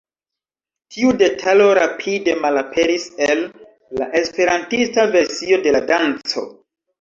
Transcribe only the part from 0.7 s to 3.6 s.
Tiu detalo rapide malaperis el